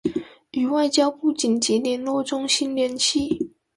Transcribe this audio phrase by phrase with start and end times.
[0.49, 3.51] 與外交部緊急聯絡中心聯繫